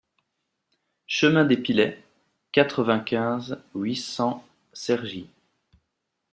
[1.05, 2.01] Chemin des Pilets,
[2.53, 4.43] quatre-vingt-quinze, huit cents
[4.73, 5.29] Cergy